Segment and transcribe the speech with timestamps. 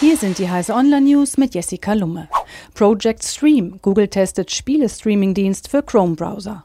[0.00, 2.30] Hier sind die heiße Online News mit Jessica Lumme.
[2.72, 3.78] Project Stream.
[3.82, 6.64] Google testet Spiele-Streaming-Dienst für Chrome-Browser.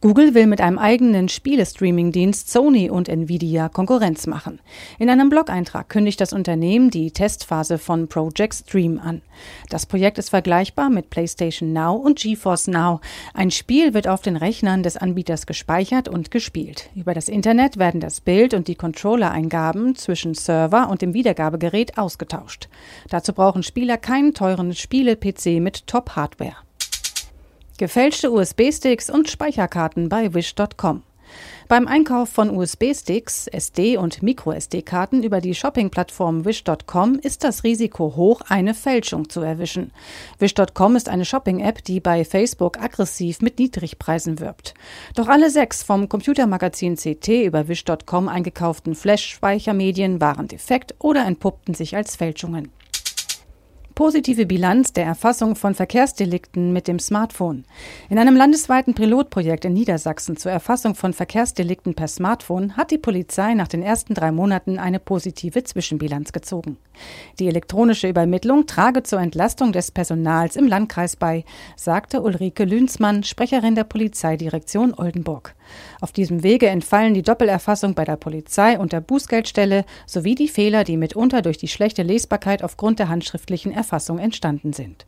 [0.00, 4.60] Google will mit einem eigenen Spielestreaming-Dienst Sony und Nvidia Konkurrenz machen.
[4.98, 9.22] In einem Blog-Eintrag kündigt das Unternehmen die Testphase von Project Stream an.
[9.70, 13.00] Das Projekt ist vergleichbar mit PlayStation Now und GeForce Now.
[13.32, 16.90] Ein Spiel wird auf den Rechnern des Anbieters gespeichert und gespielt.
[16.94, 22.68] Über das Internet werden das Bild und die Controller-Eingaben zwischen Server und dem Wiedergabegerät ausgetauscht.
[23.08, 26.56] Dazu brauchen Spieler keinen teuren Spiele-PC mit Top-Hardware.
[27.76, 31.02] Gefälschte USB-Sticks und Speicherkarten bei Wish.com.
[31.66, 38.42] Beim Einkauf von USB-Sticks, SD- und Micro-SD-Karten über die Shopping-Plattform Wish.com ist das Risiko hoch,
[38.48, 39.90] eine Fälschung zu erwischen.
[40.38, 44.74] Wish.com ist eine Shopping-App, die bei Facebook aggressiv mit Niedrigpreisen wirbt.
[45.16, 51.96] Doch alle sechs vom Computermagazin CT über Wish.com eingekauften Flash-Speichermedien waren defekt oder entpuppten sich
[51.96, 52.70] als Fälschungen.
[53.94, 57.64] Positive Bilanz der Erfassung von Verkehrsdelikten mit dem Smartphone.
[58.10, 63.54] In einem landesweiten Pilotprojekt in Niedersachsen zur Erfassung von Verkehrsdelikten per Smartphone hat die Polizei
[63.54, 66.76] nach den ersten drei Monaten eine positive Zwischenbilanz gezogen.
[67.38, 71.44] Die elektronische Übermittlung trage zur Entlastung des Personals im Landkreis bei,
[71.76, 75.54] sagte Ulrike Lünsmann, Sprecherin der Polizeidirektion Oldenburg.
[76.00, 80.84] Auf diesem Wege entfallen die Doppelerfassung bei der Polizei und der Bußgeldstelle sowie die Fehler,
[80.84, 85.04] die mitunter durch die schlechte Lesbarkeit aufgrund der handschriftlichen Erfassung entstanden sind.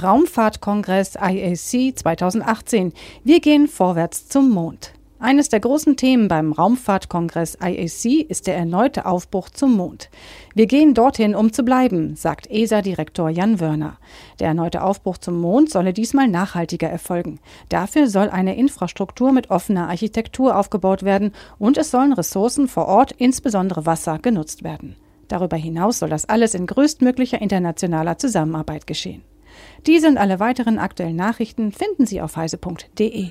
[0.00, 2.92] Raumfahrtkongress IAC 2018.
[3.24, 4.92] Wir gehen vorwärts zum Mond.
[5.18, 10.08] Eines der großen Themen beim Raumfahrtkongress IAC ist der erneute Aufbruch zum Mond.
[10.54, 13.98] Wir gehen dorthin, um zu bleiben, sagt ESA-Direktor Jan Wörner.
[14.38, 17.40] Der erneute Aufbruch zum Mond solle diesmal nachhaltiger erfolgen.
[17.70, 23.10] Dafür soll eine Infrastruktur mit offener Architektur aufgebaut werden und es sollen Ressourcen vor Ort,
[23.12, 24.94] insbesondere Wasser, genutzt werden.
[25.28, 29.22] Darüber hinaus soll das alles in größtmöglicher internationaler Zusammenarbeit geschehen.
[29.86, 33.30] Diese und alle weiteren aktuellen Nachrichten finden Sie auf heise.de.